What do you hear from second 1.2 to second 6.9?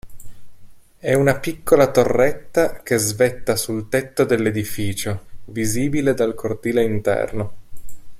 piccola torretta che svetta sul tetto dell'edificio, visibile dal cortile